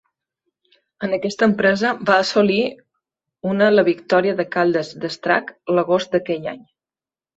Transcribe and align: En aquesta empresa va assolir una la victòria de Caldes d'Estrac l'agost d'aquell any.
En 1.07 1.11
aquesta 1.17 1.47
empresa 1.49 1.91
va 2.07 2.15
assolir 2.23 2.57
una 3.53 3.69
la 3.77 3.83
victòria 3.91 4.39
de 4.41 4.47
Caldes 4.57 4.91
d'Estrac 5.05 5.53
l'agost 5.77 6.17
d'aquell 6.17 6.53
any. 6.55 6.65